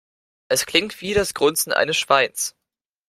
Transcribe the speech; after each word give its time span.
Es 0.47 0.65
klingt 0.65 0.99
wie 1.01 1.13
das 1.13 1.35
Grunzen 1.35 1.71
eines 1.71 1.95
Schweins. 1.95 2.55